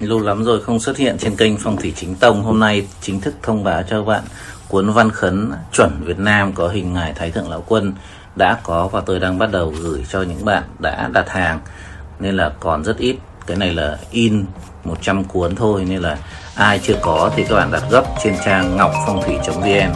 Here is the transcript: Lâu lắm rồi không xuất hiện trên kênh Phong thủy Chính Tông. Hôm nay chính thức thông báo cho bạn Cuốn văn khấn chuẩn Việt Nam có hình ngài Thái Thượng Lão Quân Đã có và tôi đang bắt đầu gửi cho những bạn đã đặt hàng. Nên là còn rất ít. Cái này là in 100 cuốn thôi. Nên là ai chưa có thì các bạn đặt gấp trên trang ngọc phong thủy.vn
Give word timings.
Lâu 0.00 0.20
lắm 0.20 0.44
rồi 0.44 0.62
không 0.62 0.80
xuất 0.80 0.96
hiện 0.96 1.18
trên 1.18 1.36
kênh 1.36 1.58
Phong 1.58 1.76
thủy 1.76 1.92
Chính 1.96 2.14
Tông. 2.14 2.42
Hôm 2.42 2.60
nay 2.60 2.86
chính 3.00 3.20
thức 3.20 3.34
thông 3.42 3.64
báo 3.64 3.82
cho 3.82 4.04
bạn 4.04 4.22
Cuốn 4.68 4.90
văn 4.90 5.10
khấn 5.10 5.52
chuẩn 5.72 5.90
Việt 6.04 6.18
Nam 6.18 6.52
có 6.52 6.68
hình 6.68 6.92
ngài 6.92 7.12
Thái 7.14 7.30
Thượng 7.30 7.50
Lão 7.50 7.64
Quân 7.68 7.92
Đã 8.36 8.58
có 8.62 8.88
và 8.88 9.00
tôi 9.00 9.20
đang 9.20 9.38
bắt 9.38 9.52
đầu 9.52 9.74
gửi 9.82 10.06
cho 10.10 10.22
những 10.22 10.44
bạn 10.44 10.62
đã 10.78 11.08
đặt 11.12 11.28
hàng. 11.28 11.60
Nên 12.20 12.36
là 12.36 12.52
còn 12.60 12.84
rất 12.84 12.98
ít. 12.98 13.16
Cái 13.46 13.56
này 13.56 13.74
là 13.74 13.98
in 14.10 14.44
100 14.84 15.24
cuốn 15.24 15.54
thôi. 15.54 15.84
Nên 15.88 16.02
là 16.02 16.18
ai 16.54 16.80
chưa 16.82 16.96
có 17.02 17.30
thì 17.36 17.44
các 17.48 17.54
bạn 17.54 17.70
đặt 17.70 17.82
gấp 17.90 18.04
trên 18.24 18.34
trang 18.44 18.76
ngọc 18.76 18.92
phong 19.06 19.22
thủy.vn 19.22 19.92